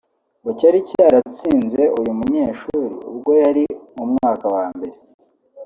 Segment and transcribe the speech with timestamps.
[0.41, 3.63] ngo cyari cyaratsinze uyu munyeshuri ubwo yari
[3.95, 4.95] mu mwaka wa mbere